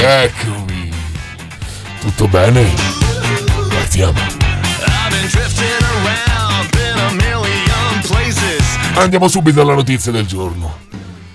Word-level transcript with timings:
Eccomi. 0.00 0.90
Tutto 2.00 2.28
bene? 2.28 2.72
Partiamo. 3.68 4.20
Andiamo 8.94 9.26
subito 9.26 9.60
alla 9.60 9.74
notizia 9.74 10.12
del 10.12 10.24
giorno. 10.24 10.86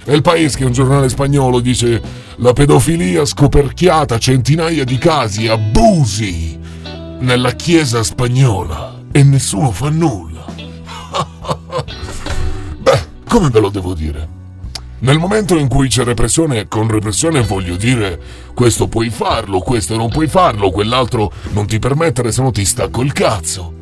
El 0.06 0.22
País, 0.22 0.56
che 0.56 0.64
è 0.64 0.66
un 0.66 0.72
giornale 0.72 1.10
spagnolo, 1.10 1.60
dice 1.60 2.02
la 2.38 2.54
pedofilia 2.54 3.26
scoperchiata, 3.26 4.18
centinaia 4.18 4.86
di 4.86 4.98
casi, 4.98 5.50
abusi 5.50 6.58
nella 7.20 7.52
chiesa 7.52 8.02
spagnola 8.02 8.98
e 9.12 9.24
nessuno 9.24 9.72
fa 9.72 9.90
nulla. 9.90 10.46
Beh, 12.80 13.08
come 13.28 13.50
ve 13.50 13.60
lo 13.60 13.70
devo 13.70 13.94
dire? 13.94 14.43
Nel 15.04 15.20
momento 15.20 15.58
in 15.58 15.68
cui 15.68 15.90
c'è 15.90 16.06
repressione, 16.06 16.70
con 16.70 16.88
repressione 16.88 17.42
voglio 17.42 17.76
dire 17.76 18.18
questo 18.54 18.88
puoi 18.88 19.10
farlo, 19.10 19.60
questo 19.60 19.98
non 19.98 20.08
puoi 20.08 20.30
farlo, 20.30 20.72
quell'altro 20.72 21.30
non 21.52 21.68
ti 21.68 21.78
permettere 21.78 22.32
se 22.32 22.42
no 22.42 22.52
ti 22.52 22.64
stacco 22.64 23.02
il 23.02 23.12
cazzo. 23.12 23.74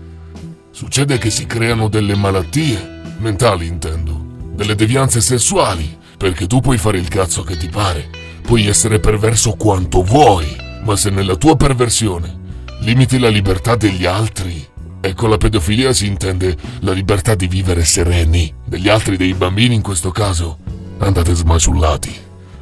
Succede 0.71 1.20
che 1.20 1.30
si 1.30 1.45
creano 1.45 1.89
delle 1.89 2.16
malattie, 2.16 3.02
mentali 3.20 3.67
intendo, 3.67 4.20
delle 4.55 4.73
devianze 4.73 5.21
sessuali, 5.21 5.95
perché 6.17 6.47
tu 6.47 6.59
puoi 6.59 6.80
fare 6.80 6.97
il 6.97 7.07
cazzo 7.07 7.44
che 7.44 7.55
ti 7.55 7.69
pare, 7.69 8.09
puoi 8.41 8.66
essere 8.66 8.99
perverso 8.99 9.52
quanto 9.52 10.02
vuoi, 10.02 10.55
ma 10.83 10.95
se 10.95 11.11
nella 11.11 11.35
tua 11.35 11.55
perversione 11.55 12.39
limiti 12.80 13.19
la 13.19 13.30
libertà 13.30 13.75
degli 13.75 14.08
altri, 14.08 14.67
e 14.99 15.13
con 15.13 15.30
la 15.30 15.38
pedofilia 15.38 15.94
si 15.94 16.08
intende 16.08 16.58
la 16.80 16.94
libertà 16.94 17.35
di 17.35 17.45
vivere 17.45 17.85
sereni, 17.85 18.52
degli 18.66 18.89
altri 18.89 19.17
dei 19.17 19.35
bambini 19.35 19.75
in 19.75 19.81
questo 19.83 20.09
caso, 20.09 20.58
andate 21.05 21.33
smaciullati, 21.33 22.15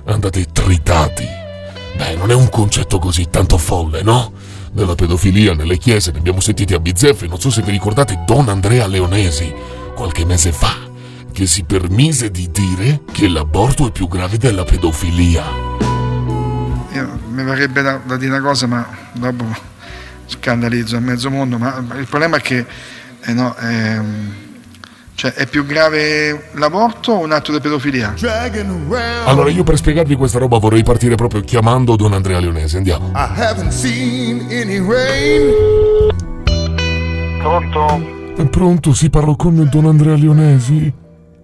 andate 0.05 0.45
tritati. 0.52 1.27
Beh, 1.95 2.16
non 2.16 2.31
è 2.31 2.34
un 2.34 2.49
concetto 2.49 2.99
così 2.99 3.29
tanto 3.29 3.57
folle, 3.57 4.01
no? 4.01 4.31
Della 4.71 4.96
pedofilia 4.96 5.54
nelle 5.54 5.77
chiese 5.77 6.12
ne 6.12 6.20
abbiamo 6.20 6.40
sentiti 6.40 6.73
a 6.73 6.79
bizzeffe, 6.79 7.27
non 7.27 7.40
so 7.40 7.49
se 7.49 7.62
vi 7.62 7.71
ricordate 7.71 8.23
Don 8.26 8.48
Andrea 8.49 8.87
Leonesi, 8.87 9.54
qualche 9.96 10.26
mese 10.26 10.51
fa, 10.51 10.76
che 11.31 11.46
si 11.46 11.63
permise 11.63 12.31
di 12.31 12.49
dire 12.51 13.01
che 13.12 13.27
l'aborto 13.27 13.87
è 13.87 13.91
più 13.91 14.07
grave 14.07 14.37
della 14.37 14.63
pedofilia. 14.63 15.43
Io, 16.93 17.20
mi 17.29 17.43
verrebbe 17.43 17.81
da, 17.81 17.99
da 18.03 18.15
dire 18.15 18.31
una 18.31 18.41
cosa, 18.41 18.68
ma 18.68 18.87
dopo 19.13 19.46
scandalizzo 20.27 20.96
a 20.96 20.99
mezzo 20.99 21.29
mondo, 21.29 21.57
ma 21.57 21.84
il 21.98 22.07
problema 22.07 22.37
è 22.37 22.41
che 22.41 22.65
eh 23.21 23.34
no, 23.34 23.55
eh, 23.57 23.99
cioè, 25.20 25.34
è 25.34 25.48
più 25.48 25.65
grave 25.65 26.48
l'aborto 26.53 27.12
o 27.12 27.20
un 27.20 27.34
atto 27.34 27.51
di 27.51 27.59
pedofilia? 27.59 28.13
Allora 29.25 29.49
io 29.49 29.63
per 29.63 29.75
spiegarvi 29.75 30.15
questa 30.15 30.39
roba 30.39 30.59
vorrei 30.59 30.81
partire 30.81 31.15
proprio 31.15 31.41
chiamando 31.41 31.98
Don 31.98 32.13
Andrea 32.13 32.39
Leonese, 32.39 32.77
andiamo. 32.77 33.12
Pronto? 37.40 38.31
È 38.37 38.47
pronto? 38.47 38.93
Sì, 38.93 39.09
parlo 39.09 39.35
con 39.35 39.67
Don 39.70 39.87
Andrea 39.87 40.15
Leonesi? 40.15 40.93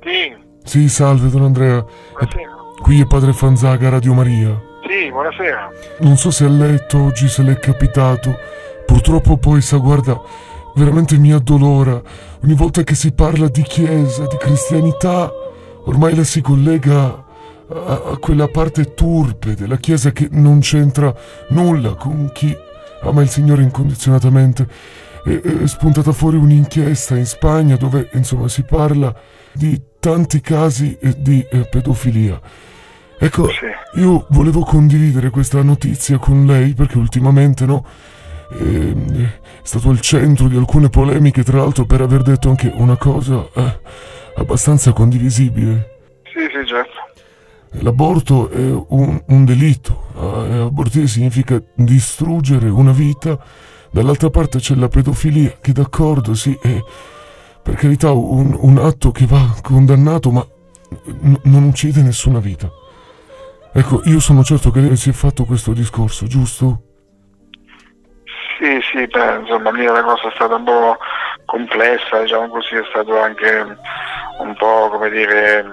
Sì, 0.01 0.33
Sì, 0.63 0.87
salve 0.87 1.27
Don 1.27 1.43
Andrea. 1.43 1.83
buonasera. 2.13 2.53
Qui 2.81 3.01
è 3.01 3.05
Padre 3.05 3.33
Fanzaga, 3.33 3.89
Radio 3.89 4.13
Maria. 4.13 4.57
Sì, 4.87 5.11
buonasera. 5.11 5.69
Non 5.99 6.15
so 6.15 6.31
se 6.31 6.45
ha 6.45 6.49
letto 6.49 6.97
oggi, 7.03 7.27
se 7.27 7.41
le 7.41 7.51
è 7.51 7.59
capitato. 7.59 8.37
Purtroppo 8.85 9.35
poi, 9.35 9.59
sa, 9.59 9.75
guarda, 9.75 10.17
veramente 10.75 11.17
mi 11.17 11.31
addolora. 11.31 12.01
Ogni 12.43 12.53
volta 12.53 12.83
che 12.83 12.95
si 12.95 13.11
parla 13.11 13.47
di 13.47 13.63
chiesa, 13.63 14.27
di 14.27 14.37
cristianità, 14.37 15.31
ormai 15.85 16.15
la 16.15 16.23
si 16.23 16.41
collega 16.41 17.23
a, 17.67 18.01
a 18.11 18.17
quella 18.17 18.47
parte 18.47 18.93
turpe 18.93 19.55
della 19.55 19.77
chiesa 19.77 20.11
che 20.11 20.27
non 20.31 20.59
c'entra 20.59 21.13
nulla 21.49 21.95
con 21.95 22.29
chi 22.33 22.55
ama 23.01 23.21
il 23.21 23.29
Signore 23.29 23.63
incondizionatamente. 23.63 24.67
E 25.25 25.41
È 25.41 25.67
spuntata 25.67 26.11
fuori 26.11 26.37
un'inchiesta 26.37 27.17
in 27.17 27.25
Spagna 27.25 27.75
dove, 27.77 28.09
insomma, 28.13 28.47
si 28.47 28.63
parla 28.63 29.13
di 29.53 29.81
tanti 29.99 30.39
casi 30.41 30.97
di 31.17 31.45
eh, 31.49 31.67
pedofilia. 31.67 32.39
Ecco, 33.17 33.49
io 33.95 34.27
volevo 34.29 34.61
condividere 34.61 35.29
questa 35.29 35.63
notizia 35.63 36.17
con 36.17 36.45
lei 36.45 36.73
perché 36.73 36.97
ultimamente 36.97 37.65
no, 37.65 37.85
è 38.57 39.39
stato 39.63 39.89
al 39.89 39.99
centro 39.99 40.47
di 40.47 40.55
alcune 40.55 40.89
polemiche, 40.89 41.43
tra 41.43 41.57
l'altro 41.57 41.85
per 41.85 42.01
aver 42.01 42.21
detto 42.21 42.49
anche 42.49 42.71
una 42.73 42.97
cosa 42.97 43.47
eh, 43.53 43.79
abbastanza 44.35 44.93
condivisibile. 44.93 45.89
Sì, 46.23 46.41
sì, 46.51 46.67
certo. 46.67 46.93
L'aborto 47.83 48.49
è 48.49 48.71
un, 48.87 49.21
un 49.27 49.45
delitto, 49.45 50.05
eh, 50.15 50.59
abortire 50.59 51.07
significa 51.07 51.61
distruggere 51.75 52.69
una 52.69 52.91
vita, 52.91 53.37
dall'altra 53.91 54.29
parte 54.29 54.59
c'è 54.59 54.75
la 54.75 54.87
pedofilia 54.87 55.57
che 55.59 55.73
d'accordo, 55.73 56.33
sì, 56.33 56.57
è 56.61 56.81
per 57.61 57.75
carità 57.75 58.11
un, 58.11 58.55
un 58.57 58.77
atto 58.77 59.11
che 59.11 59.25
va 59.25 59.55
condannato 59.61 60.31
ma 60.31 60.45
n- 61.21 61.39
non 61.43 61.63
uccide 61.63 62.01
nessuna 62.01 62.39
vita. 62.39 62.69
Ecco, 63.73 64.01
io 64.05 64.21
sono 64.21 64.43
certo 64.43 64.71
che 64.71 64.79
lei 64.79 64.95
si 64.95 65.09
è 65.09 65.13
fatto 65.13 65.43
questo 65.43 65.73
discorso, 65.73 66.27
giusto? 66.27 66.94
Sì, 68.57 68.79
sì, 68.91 69.05
beh, 69.07 69.39
insomma, 69.41 69.71
lì 69.71 69.83
la 69.83 70.03
cosa 70.03 70.29
è 70.29 70.31
stata 70.33 70.55
un 70.55 70.63
po' 70.63 70.97
complessa, 71.45 72.21
diciamo 72.21 72.47
così, 72.47 72.75
è 72.75 72.83
stato 72.89 73.19
anche 73.19 73.77
un 74.39 74.55
po', 74.55 74.89
come 74.91 75.09
dire, 75.09 75.65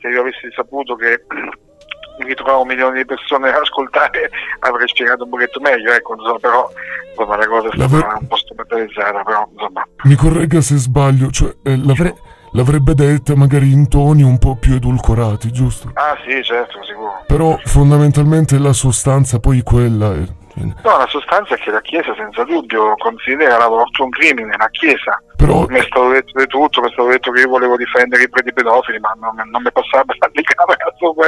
se 0.00 0.08
io 0.08 0.20
avessi 0.20 0.48
saputo 0.54 0.96
che 0.96 1.24
mi 2.18 2.26
ritrovavo 2.26 2.64
milioni 2.64 2.98
di 2.98 3.04
persone 3.04 3.50
a 3.50 3.60
ascoltare 3.60 4.30
avrei 4.60 4.88
spiegato 4.88 5.24
un 5.24 5.30
pochetto 5.30 5.60
meglio, 5.60 5.92
ecco, 5.92 6.14
insomma, 6.14 6.38
però 6.38 6.68
insomma, 7.10 7.36
la 7.36 7.46
cosa 7.46 7.68
è 7.68 7.70
stata 7.74 7.96
ver- 7.96 8.20
un 8.20 8.26
po' 8.26 8.36
strumentalizzata, 8.36 9.22
però 9.22 9.48
insomma, 9.52 9.86
Mi 10.04 10.14
corregga 10.16 10.60
se 10.60 10.76
sbaglio, 10.76 11.30
cioè 11.30 11.54
eh, 11.62 11.76
l'avre- 11.76 12.16
l'avrebbe 12.52 12.94
detta 12.94 13.36
magari 13.36 13.70
in 13.70 13.88
toni 13.88 14.22
un 14.22 14.38
po' 14.38 14.56
più 14.56 14.74
edulcorati, 14.74 15.52
giusto? 15.52 15.90
ah 15.94 16.16
sì, 16.26 16.42
certo, 16.42 16.82
sicuro. 16.82 17.22
Però 17.28 17.56
fondamentalmente 17.64 18.58
la 18.58 18.72
sostanza 18.72 19.38
poi 19.38 19.62
quella 19.62 20.14
è... 20.14 20.22
No, 20.64 20.96
la 20.96 21.06
sostanza 21.08 21.54
è 21.54 21.58
che 21.58 21.70
la 21.70 21.80
Chiesa 21.80 22.14
senza 22.16 22.44
dubbio 22.44 22.94
considera 22.96 23.56
l'aborto 23.58 24.04
un 24.04 24.10
crimine, 24.10 24.54
la 24.56 24.68
Chiesa. 24.70 25.20
Però 25.36 25.66
Mi 25.68 25.78
è 25.78 25.82
stato 25.84 26.08
detto 26.08 26.32
di 26.34 26.46
tutto, 26.46 26.80
mi 26.80 26.88
è 26.88 26.92
stato 26.92 27.08
detto 27.08 27.30
che 27.30 27.40
io 27.42 27.48
volevo 27.48 27.76
difendere 27.76 28.24
i 28.24 28.28
preti 28.28 28.52
pedofili, 28.52 28.98
ma 28.98 29.14
non, 29.20 29.36
non 29.50 29.62
mi 29.62 29.70
passava 29.70 30.02
di 30.32 30.42
camera 30.42 30.76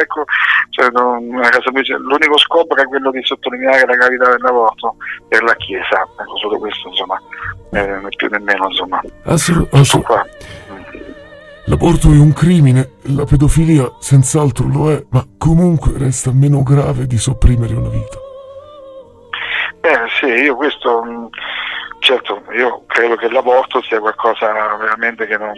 ecco. 0.00 0.24
Cioè, 0.70 0.90
non- 0.90 1.28
l'unico 1.98 2.38
scopo 2.38 2.74
era 2.74 2.86
quello 2.86 3.10
di 3.10 3.20
sottolineare 3.22 3.86
la 3.86 3.94
gravità 3.94 4.30
dell'aborto 4.30 4.96
per 5.28 5.42
la 5.44 5.54
Chiesa, 5.54 6.02
ecco, 6.18 6.36
solo 6.38 6.58
questo 6.58 6.88
insomma, 6.88 7.20
eh, 7.72 8.00
più 8.16 8.28
né 8.28 8.38
meno 8.40 8.66
insomma. 8.68 9.00
assolut- 9.24 10.02
qua. 10.02 10.26
l'aborto 11.66 12.08
è 12.08 12.18
un 12.18 12.32
crimine, 12.32 12.90
la 13.14 13.24
pedofilia 13.24 13.92
senz'altro 14.00 14.66
lo 14.66 14.90
è, 14.90 15.04
ma 15.10 15.24
comunque 15.38 15.92
resta 15.96 16.32
meno 16.32 16.62
grave 16.64 17.06
di 17.06 17.16
sopprimere 17.18 17.74
una 17.74 17.88
vita. 17.88 18.18
Eh 19.82 19.98
sì, 20.18 20.26
io 20.26 20.56
questo, 20.56 21.02
mh, 21.02 21.28
certo, 22.00 22.42
io 22.52 22.82
credo 22.86 23.16
che 23.16 23.30
l'aborto 23.30 23.80
sia 23.82 23.98
qualcosa 23.98 24.52
veramente 24.76 25.26
che 25.26 25.38
non, 25.38 25.52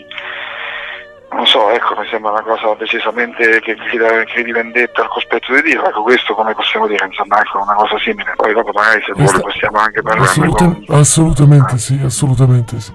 non 1.33 1.47
so, 1.47 1.71
ecco, 1.71 1.97
mi 1.99 2.07
sembra 2.09 2.31
una 2.31 2.43
cosa 2.43 2.75
decisamente 2.79 3.59
che 3.61 3.75
gridi 3.75 4.53
vendetta 4.53 5.03
al 5.03 5.09
cospetto 5.09 5.53
di 5.55 5.63
Dio, 5.63 5.85
ecco 5.85 6.03
questo 6.03 6.35
come 6.35 6.55
possiamo 6.55 6.87
dire, 6.87 7.05
insomma, 7.07 7.41
ecco, 7.41 7.63
una 7.63 7.75
cosa 7.75 7.99
simile. 7.99 8.33
Poi 8.37 8.53
dopo 8.55 8.71
magari 8.73 9.01
se 9.03 9.13
vuole 9.13 9.25
Questa- 9.29 9.41
possiamo 9.41 9.79
anche 9.79 10.03
parlarne 10.03 10.29
Assoluta- 10.31 10.65
con... 10.65 10.85
assolutamente 10.91 11.79
sì, 11.79 12.01
assolutamente 12.05 12.81
sì. 12.81 12.95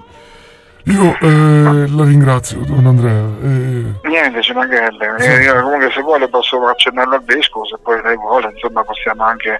Io 0.84 1.14
eh, 1.20 1.86
la 1.88 2.04
ringrazio, 2.04 2.60
don 2.64 2.86
Andrea. 2.86 3.12
eh, 3.42 4.08
Niente, 4.08 4.40
ci 4.40 4.54
mancherebbe. 4.54 5.42
Io 5.42 5.60
comunque 5.60 5.90
se 5.90 6.00
vuole 6.00 6.26
posso 6.28 6.66
accennarlo 6.66 7.16
al 7.16 7.24
vescovo, 7.24 7.66
se 7.66 7.76
poi 7.82 8.00
lei 8.00 8.16
vuole, 8.16 8.50
insomma, 8.54 8.82
possiamo 8.84 9.22
anche, 9.24 9.58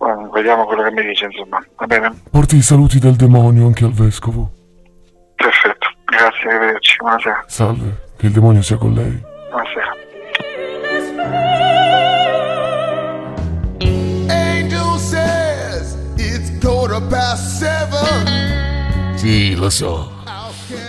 eh, 0.00 0.28
vediamo 0.32 0.64
quello 0.64 0.82
che 0.82 0.90
mi 0.92 1.02
dice, 1.02 1.26
insomma, 1.26 1.64
va 1.76 1.86
bene? 1.86 2.14
porti 2.30 2.56
i 2.56 2.62
saluti 2.62 2.98
del 2.98 3.16
demonio 3.16 3.66
anche 3.66 3.84
al 3.84 3.92
vescovo. 3.92 4.50
Perfetto, 5.34 5.88
grazie, 6.04 6.48
arrivederci, 6.48 6.96
buonasera. 6.98 7.44
Salve, 7.46 8.02
che 8.16 8.26
il 8.26 8.32
demonio 8.32 8.62
sia 8.62 8.76
con 8.76 8.92
lei. 8.94 9.22
Buonasera. 9.50 9.94
Angel 14.28 14.98
says 14.98 15.96
it's 16.16 16.50
quarter 16.60 17.00
past 17.08 17.58
seven. 17.58 19.14
Sì, 19.16 19.54
lo 19.54 19.70
so. 19.70 20.10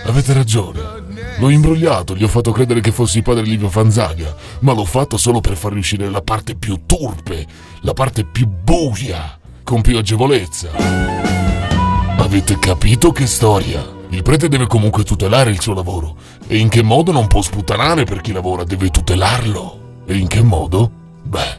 Avete 0.06 0.34
ragione. 0.34 0.87
L'ho 1.40 1.50
imbrogliato, 1.50 2.16
gli 2.16 2.24
ho 2.24 2.28
fatto 2.28 2.52
credere 2.52 2.82
che 2.82 2.92
fossi 2.92 3.22
padre 3.22 3.44
Livio 3.44 3.70
Fanzaga, 3.70 4.36
ma 4.60 4.74
l'ho 4.74 4.86
fatto 4.86 5.18
solo 5.18 5.40
per 5.40 5.56
far 5.56 5.72
riuscire 5.72 6.10
la 6.10 6.22
parte 6.22 6.56
più 6.56 6.82
turpe, 6.88 7.46
la 7.82 7.94
parte 7.94 8.24
più 8.24 8.48
buia, 8.48 9.38
con 9.64 9.82
più 9.82 9.98
agevolezza. 9.98 10.70
Avete 12.18 12.58
capito 12.58 13.12
che 13.12 13.28
storia? 13.28 13.86
Il 14.10 14.24
prete 14.24 14.48
deve 14.48 14.66
comunque 14.66 15.04
tutelare 15.04 15.52
il 15.52 15.62
suo 15.62 15.76
lavoro. 15.76 16.16
E 16.48 16.58
in 16.58 16.70
che 16.70 16.82
modo 16.82 17.12
non 17.12 17.28
può 17.28 17.42
sputtanare 17.42 18.04
per 18.04 18.22
chi 18.22 18.32
lavora, 18.32 18.64
deve 18.64 18.90
tutelarlo. 18.90 20.04
E 20.08 20.18
in 20.18 20.28
che 20.28 20.42
modo? 20.42 20.90
Beh, 21.22 21.58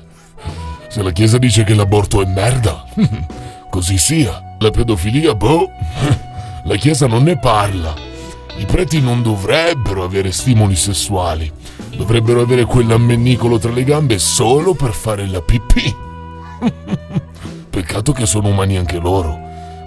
se 0.89 1.03
la 1.03 1.13
Chiesa 1.13 1.39
dice 1.39 1.63
che 1.63 1.75
l'aborto 1.75 2.21
è 2.21 2.27
merda. 2.27 2.85
Così 3.71 3.97
sia. 3.97 4.57
La 4.59 4.71
pedofilia, 4.71 5.35
boh. 5.35 5.71
La 6.65 6.77
Chiesa 6.77 7.07
non 7.07 7.23
ne 7.23 7.39
parla. 7.39 8.08
I 8.57 8.65
preti 8.65 9.01
non 9.01 9.23
dovrebbero 9.23 10.03
avere 10.03 10.33
stimoli 10.33 10.75
sessuali. 10.75 11.51
Dovrebbero 11.97 12.41
avere 12.41 12.65
quell'ammennicolo 12.65 13.59
tra 13.59 13.71
le 13.71 13.85
gambe 13.85 14.19
solo 14.19 14.75
per 14.75 14.93
fare 14.93 15.27
la 15.27 15.41
pipì. 15.41 15.95
Peccato 17.71 18.13
che 18.13 18.27
sono 18.27 18.49
umani 18.49 18.77
anche 18.77 18.99
loro. 18.99 19.39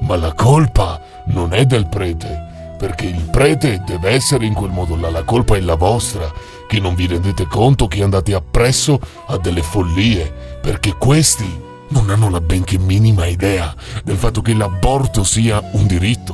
Ma 0.02 0.16
la 0.16 0.34
colpa 0.34 1.02
non 1.26 1.54
è 1.54 1.66
del 1.66 1.88
prete 1.88 2.50
perché 2.82 3.06
il 3.06 3.30
prete 3.30 3.84
deve 3.86 4.10
essere 4.10 4.48
in 4.48 4.56
quel 4.56 4.72
modo 4.72 4.96
là, 4.96 5.12
la 5.12 5.22
colpa 5.22 5.56
è 5.56 5.60
la 5.60 5.76
vostra, 5.76 6.34
che 6.68 6.80
non 6.80 6.96
vi 6.96 7.06
rendete 7.06 7.46
conto 7.46 7.88
che 7.88 8.02
andate 8.02 8.34
appresso 8.34 9.00
a 9.28 9.38
delle 9.38 9.62
follie, 9.62 10.34
perché 10.60 10.96
questi 10.98 11.46
non 11.90 12.10
hanno 12.10 12.32
la 12.32 12.42
benché 12.42 12.80
minima 12.80 13.28
idea 13.28 13.76
del 14.04 14.18
fatto 14.18 14.42
che 14.42 14.56
l'aborto 14.56 15.24
sia 15.24 15.62
un 15.74 15.86
diritto. 15.86 16.31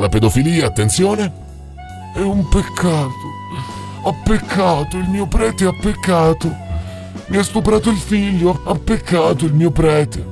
La 0.00 0.08
pedofilia, 0.08 0.66
attenzione, 0.66 1.30
è 2.14 2.20
un 2.20 2.48
peccato. 2.48 3.12
Ha 4.02 4.12
peccato, 4.14 4.96
il 4.96 5.06
mio 5.10 5.26
prete 5.26 5.66
ha 5.66 5.74
peccato. 5.78 6.50
Mi 7.26 7.36
ha 7.36 7.42
stuprato 7.42 7.90
il 7.90 7.98
figlio, 7.98 8.62
ha 8.64 8.74
peccato 8.76 9.44
il 9.44 9.52
mio 9.52 9.70
prete. 9.70 10.26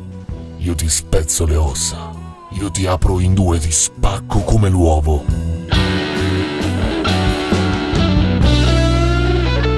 Io 0.56 0.74
ti 0.74 0.88
spezzo 0.88 1.44
le 1.44 1.56
ossa. 1.56 2.10
Io 2.52 2.70
ti 2.70 2.86
apro 2.86 3.20
in 3.20 3.34
due, 3.34 3.58
ti 3.58 3.70
spacco 3.70 4.40
come 4.40 4.70
l'uovo. 4.70 5.22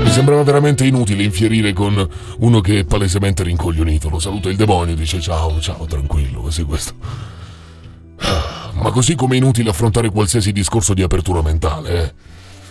Mi 0.04 0.10
sembrava 0.10 0.44
veramente 0.44 0.84
inutile 0.84 1.24
infierire 1.24 1.72
con 1.72 2.08
uno 2.38 2.60
che 2.60 2.78
è 2.78 2.84
palesemente 2.84 3.42
rincoglionito. 3.42 4.08
Lo 4.08 4.20
saluta 4.20 4.48
il 4.50 4.56
demonio, 4.56 4.94
dice 4.94 5.20
ciao, 5.20 5.60
ciao, 5.60 5.84
tranquillo, 5.86 6.42
così 6.42 6.62
questo. 6.62 6.94
Ma 8.82 8.90
così 8.90 9.14
come 9.14 9.34
è 9.34 9.38
inutile 9.38 9.70
affrontare 9.70 10.10
qualsiasi 10.10 10.52
discorso 10.52 10.94
di 10.94 11.02
apertura 11.02 11.42
mentale, 11.42 12.02
eh. 12.02 12.12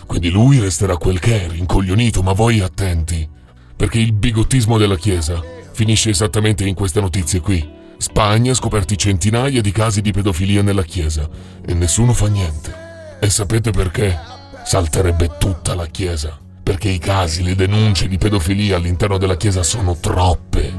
Quindi 0.06 0.30
lui 0.30 0.58
resterà 0.58 0.96
quel 0.96 1.20
che 1.20 1.44
è, 1.44 1.48
rincoglionito, 1.48 2.22
ma 2.22 2.32
voi 2.32 2.60
attenti, 2.60 3.28
perché 3.76 4.00
il 4.00 4.12
bigottismo 4.12 4.76
della 4.76 4.96
Chiesa 4.96 5.40
finisce 5.72 6.10
esattamente 6.10 6.66
in 6.66 6.74
queste 6.74 7.00
notizie 7.00 7.40
qui. 7.40 7.78
Spagna 7.96 8.50
ha 8.50 8.54
scoperti 8.54 8.98
centinaia 8.98 9.60
di 9.60 9.70
casi 9.70 10.00
di 10.00 10.10
pedofilia 10.10 10.62
nella 10.62 10.82
Chiesa 10.82 11.28
e 11.64 11.74
nessuno 11.74 12.12
fa 12.12 12.26
niente. 12.26 12.74
E 13.20 13.30
sapete 13.30 13.70
perché? 13.70 14.18
Salterebbe 14.64 15.36
tutta 15.38 15.74
la 15.74 15.86
Chiesa. 15.86 16.36
Perché 16.62 16.88
i 16.88 16.98
casi, 16.98 17.42
le 17.42 17.54
denunce 17.54 18.08
di 18.08 18.18
pedofilia 18.18 18.76
all'interno 18.76 19.16
della 19.16 19.36
Chiesa 19.36 19.62
sono 19.62 19.96
troppe. 19.96 20.72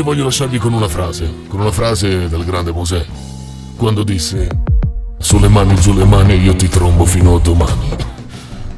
Oggi 0.00 0.08
voglio 0.08 0.24
lasciarvi 0.24 0.56
con 0.56 0.72
una 0.72 0.88
frase, 0.88 1.30
con 1.46 1.60
una 1.60 1.70
frase 1.70 2.26
del 2.26 2.42
grande 2.46 2.72
Mosè, 2.72 3.04
quando 3.76 4.02
disse 4.02 4.48
Sulle 5.18 5.48
mani, 5.48 5.74
giù 5.74 5.92
le 5.92 6.06
mani, 6.06 6.36
io 6.36 6.56
ti 6.56 6.68
trombo 6.68 7.04
fino 7.04 7.36
a 7.36 7.38
domani. 7.38 7.96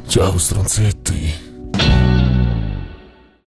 Ciao 0.08 0.36
stronzetti. 0.36 1.51